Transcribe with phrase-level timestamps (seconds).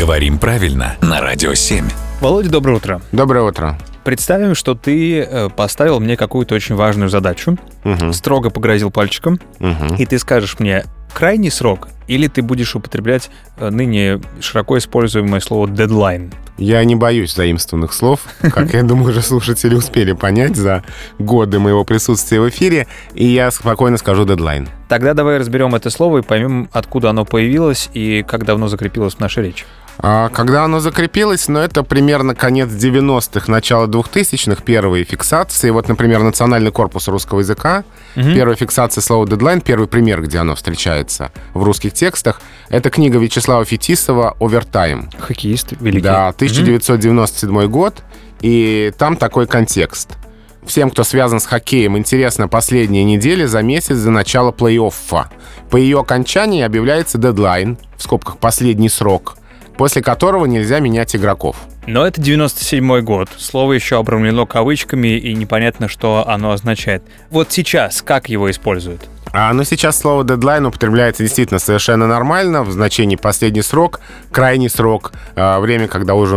[0.00, 1.84] Говорим правильно на Радио 7.
[2.22, 3.02] Володя, доброе утро.
[3.12, 3.78] Доброе утро.
[4.02, 9.96] Представим, что ты э, поставил мне какую-то очень важную задачу, Мгм, строго погрозил пальчиком, мгм.
[9.96, 15.68] и ты скажешь мне крайний срок, или ты будешь употреблять э, ныне широко используемое слово
[15.68, 16.32] дедлайн.
[16.56, 20.82] Я не боюсь заимствованных слов, как я думаю, уже слушатели успели понять за
[21.18, 24.66] годы моего присутствия в эфире, и я спокойно скажу дедлайн.
[24.88, 29.20] Тогда давай разберем это слово и поймем, откуда оно появилось и как давно закрепилось в
[29.20, 29.64] нашей речи.
[30.02, 35.68] А когда оно закрепилось, ну, это примерно конец 90-х, начало 2000-х, первые фиксации.
[35.70, 41.30] Вот, например, Национальный корпус русского языка, первая фиксация слова «дедлайн», первый пример, где оно встречается
[41.52, 45.10] в русских текстах, это книга Вячеслава Фетисова «Овертайм».
[45.18, 46.02] Хоккеист великий.
[46.02, 48.02] Да, 1997 год,
[48.40, 50.16] и там такой контекст.
[50.64, 55.26] Всем, кто связан с хоккеем, интересно последние недели за месяц до начала плей-оффа.
[55.68, 59.36] По ее окончании объявляется дедлайн, в скобках «последний срок»,
[59.80, 61.56] после которого нельзя менять игроков.
[61.86, 63.30] Но это 97 год.
[63.38, 67.02] Слово еще обрамлено кавычками, и непонятно, что оно означает.
[67.30, 69.08] Вот сейчас как его используют?
[69.32, 74.00] А, но сейчас слово дедлайн употребляется действительно совершенно нормально в значении последний срок,
[74.32, 76.36] крайний срок, а, время, когда уже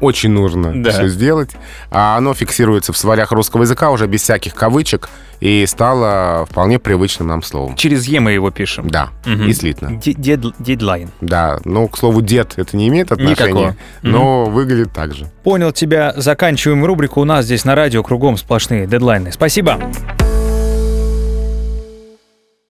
[0.00, 0.90] очень нужно Да.
[0.92, 1.50] все сделать.
[1.90, 5.08] А оно фиксируется в словарях русского языка уже без всяких кавычек
[5.40, 7.74] и стало вполне привычным нам словом.
[7.76, 8.88] Через Е мы его пишем.
[8.88, 9.48] Да, Мгм.
[9.48, 9.90] и слитно.
[9.98, 11.10] Де- дед- Дедлайн.
[11.20, 13.76] Да, ну, к слову, дед это не имеет отношения, Никакого.
[14.02, 15.26] но выглядит так же.
[15.42, 16.14] Понял тебя.
[16.16, 17.20] Заканчиваем рубрику.
[17.20, 19.32] У нас здесь на радио кругом сплошные дедлайны.
[19.32, 19.78] Спасибо.